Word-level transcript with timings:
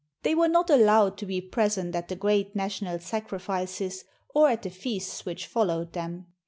They 0.23 0.33
were 0.33 0.47
not 0.47 0.71
allowed 0.71 1.19
to 1.19 1.27
be 1.27 1.41
present 1.41 1.93
at 1.95 2.07
the 2.07 2.15
great 2.15 2.55
national 2.55 2.97
sacrifices 3.01 4.03
or 4.33 4.49
at 4.49 4.63
the 4.63 4.71
feasts 4.71 5.27
which 5.27 5.45
followed 5.45 5.93
them. 5.93 6.25